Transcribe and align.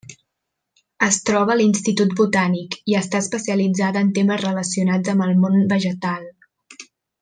Es 1.07 1.19
troba 1.29 1.53
a 1.55 1.57
l'Institut 1.59 2.15
Botànic 2.21 2.79
i 2.95 2.99
està 3.03 3.23
especialitzada 3.27 4.03
en 4.07 4.13
temes 4.19 4.45
relacionats 4.49 5.17
amb 5.17 5.31
el 5.31 5.39
món 5.45 5.65
vegetal. 5.77 6.29